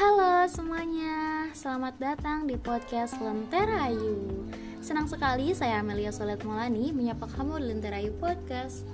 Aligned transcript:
Halo 0.00 0.48
semuanya, 0.48 1.44
selamat 1.52 2.00
datang 2.00 2.48
di 2.48 2.56
podcast 2.56 3.20
Lentera 3.20 3.84
Ayu 3.84 4.48
Senang 4.80 5.04
sekali 5.04 5.52
saya 5.52 5.84
Amelia 5.84 6.08
Solet 6.08 6.40
Molani 6.40 6.88
menyapa 6.88 7.28
kamu 7.28 7.60
di 7.60 7.64
Lentera 7.68 8.00
Ayu 8.00 8.16
Podcast. 8.16 8.88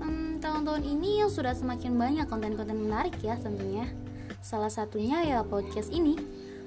Hmm, 0.00 0.40
Tahun-tahun 0.40 0.80
ini 0.80 1.20
sudah 1.28 1.52
semakin 1.52 1.92
banyak 1.92 2.24
konten-konten 2.24 2.72
menarik 2.72 3.20
ya 3.20 3.36
tentunya. 3.36 3.84
Salah 4.40 4.72
satunya 4.72 5.28
ya 5.28 5.44
podcast 5.44 5.92
ini. 5.92 6.16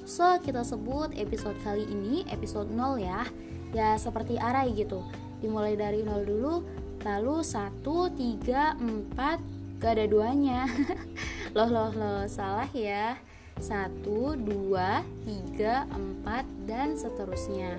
So 0.06 0.38
kita 0.38 0.62
sebut 0.62 1.10
episode 1.18 1.58
kali 1.66 1.90
ini 1.90 2.30
episode 2.30 2.70
0 2.70 3.02
ya. 3.02 3.26
Ya 3.74 3.98
seperti 3.98 4.38
arai 4.38 4.70
gitu. 4.78 5.02
Dimulai 5.42 5.74
dari 5.74 6.06
0 6.06 6.22
dulu 6.22 6.62
Lalu 7.02 7.42
1, 7.42 7.82
3, 7.82 8.78
4 9.18 9.82
Gak 9.82 9.98
ada 9.98 10.06
duanya. 10.06 10.70
Loh 11.58 11.70
loh 11.74 11.90
loh 11.90 12.22
salah 12.30 12.70
ya 12.70 13.33
satu, 13.60 14.38
dua, 14.40 15.06
tiga, 15.28 15.86
empat, 15.92 16.46
dan 16.66 16.96
seterusnya. 16.98 17.78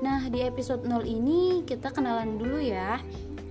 Nah, 0.00 0.24
di 0.32 0.40
episode 0.40 0.88
0 0.88 1.04
ini 1.04 1.60
kita 1.68 1.92
kenalan 1.92 2.40
dulu 2.40 2.56
ya. 2.56 2.98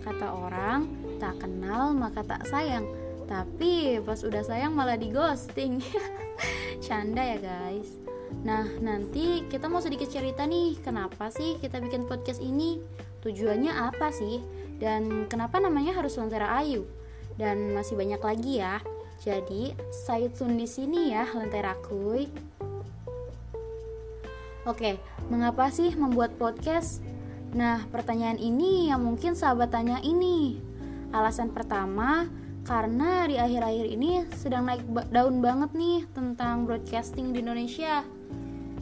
Kata 0.01 0.33
orang, 0.33 0.89
tak 1.21 1.37
kenal 1.45 1.93
maka 1.93 2.25
tak 2.25 2.47
sayang. 2.49 2.89
Tapi 3.29 4.01
pas 4.01 4.17
udah 4.25 4.41
sayang 4.41 4.73
malah 4.73 4.97
di 4.97 5.13
ghosting. 5.13 5.77
Canda 6.85 7.21
ya 7.21 7.37
guys. 7.37 7.99
Nah, 8.41 8.65
nanti 8.81 9.45
kita 9.45 9.69
mau 9.69 9.77
sedikit 9.77 10.09
cerita 10.09 10.49
nih, 10.49 10.81
kenapa 10.81 11.29
sih 11.29 11.61
kita 11.61 11.77
bikin 11.77 12.09
podcast 12.09 12.41
ini? 12.41 12.81
Tujuannya 13.21 13.69
apa 13.69 14.09
sih? 14.09 14.41
Dan 14.79 15.27
kenapa 15.29 15.59
namanya 15.61 16.01
harus 16.01 16.17
Lentera 16.17 16.55
Ayu? 16.57 16.87
Dan 17.37 17.75
masih 17.77 17.93
banyak 17.93 18.21
lagi 18.23 18.63
ya. 18.63 18.81
Jadi, 19.19 19.75
stay 19.91 20.31
tune 20.31 20.55
di 20.55 20.63
sini 20.63 21.11
ya, 21.11 21.27
Lentera 21.35 21.75
Kuy. 21.75 22.31
Oke, 24.63 24.95
mengapa 25.27 25.67
sih 25.67 25.91
membuat 25.91 26.39
podcast? 26.39 27.03
Nah, 27.51 27.83
pertanyaan 27.91 28.39
ini 28.39 28.87
yang 28.87 29.03
mungkin 29.03 29.35
sahabat 29.35 29.75
tanya 29.75 29.99
ini. 29.99 30.61
Alasan 31.11 31.51
pertama, 31.51 32.31
karena 32.63 33.25
di 33.25 33.35
akhir-akhir 33.35 33.87
ini 33.91 34.23
sedang 34.37 34.69
naik 34.69 34.85
daun 35.09 35.41
banget 35.43 35.73
nih 35.75 36.05
tentang 36.15 36.63
broadcasting 36.69 37.35
di 37.35 37.41
Indonesia. 37.41 38.05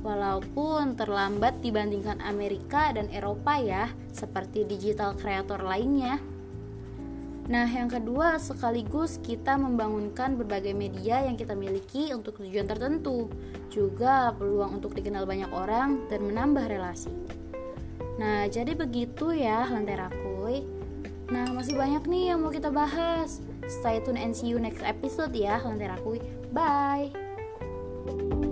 Walaupun 0.06 0.94
terlambat 0.94 1.66
dibandingkan 1.66 2.22
Amerika 2.22 2.94
dan 2.94 3.10
Eropa 3.10 3.58
ya, 3.58 3.90
seperti 4.14 4.70
digital 4.70 5.18
creator 5.18 5.64
lainnya. 5.64 6.22
Nah, 7.48 7.64
yang 7.64 7.88
kedua, 7.88 8.36
sekaligus 8.44 9.24
kita 9.24 9.56
membangunkan 9.56 10.36
berbagai 10.36 10.76
media 10.76 11.24
yang 11.24 11.40
kita 11.40 11.56
miliki 11.56 12.12
untuk 12.12 12.44
tujuan 12.44 12.68
tertentu, 12.68 13.32
juga 13.72 14.36
peluang 14.36 14.84
untuk 14.84 14.92
dikenal 14.92 15.24
banyak 15.24 15.48
orang 15.56 16.12
dan 16.12 16.28
menambah 16.28 16.68
relasi. 16.68 17.12
Nah, 18.20 18.52
jadi 18.52 18.76
begitu 18.76 19.32
ya, 19.32 19.64
Lentera 19.72 20.12
Kuy. 20.12 20.68
Nah, 21.32 21.48
masih 21.56 21.80
banyak 21.80 22.04
nih 22.04 22.36
yang 22.36 22.44
mau 22.44 22.52
kita 22.52 22.68
bahas. 22.68 23.40
Stay 23.68 24.04
tune 24.04 24.20
and 24.20 24.36
see 24.36 24.52
you 24.52 24.60
next 24.60 24.84
episode 24.84 25.32
ya, 25.32 25.64
Lentera 25.64 25.96
Kuy. 26.04 26.20
Bye! 26.52 28.47